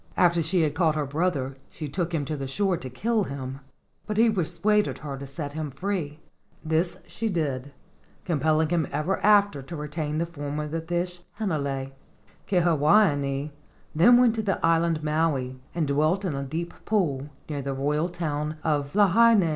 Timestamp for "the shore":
2.35-2.75